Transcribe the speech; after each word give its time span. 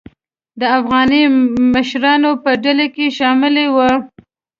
د 0.59 0.61
افغاني 0.77 1.23
مشرانو 1.73 2.31
په 2.43 2.51
ډله 2.63 2.85
کې 2.95 3.15
شامله 3.17 3.65
وه. 3.75 3.89